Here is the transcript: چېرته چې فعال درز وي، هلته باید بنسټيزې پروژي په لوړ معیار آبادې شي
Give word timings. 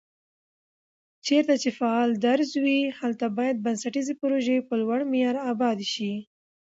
چېرته 1.25 1.53
چې 1.61 1.69
فعال 1.79 2.09
درز 2.25 2.51
وي، 2.63 2.79
هلته 2.99 3.25
باید 3.37 3.63
بنسټيزې 3.65 4.13
پروژي 4.21 4.57
په 4.67 4.73
لوړ 4.81 4.99
معیار 5.11 5.37
آبادې 5.51 5.87
شي 5.93 6.13